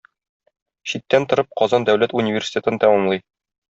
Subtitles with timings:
[0.93, 3.27] Читтән торып Казан дәүләт университетын тәмамлый.